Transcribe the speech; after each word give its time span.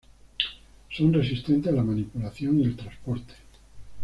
Son 0.89 1.11
resistentes 1.13 1.67
a 1.71 1.75
la 1.75 1.83
manipulación 1.83 2.59
y 2.59 2.65
al 2.65 2.75
transporte. 2.75 3.35